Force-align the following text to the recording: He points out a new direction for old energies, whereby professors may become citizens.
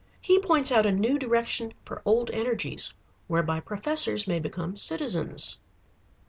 He 0.19 0.39
points 0.39 0.71
out 0.71 0.87
a 0.87 0.91
new 0.91 1.19
direction 1.19 1.75
for 1.85 2.01
old 2.05 2.31
energies, 2.31 2.95
whereby 3.27 3.59
professors 3.59 4.27
may 4.27 4.39
become 4.39 4.75
citizens. 4.75 5.59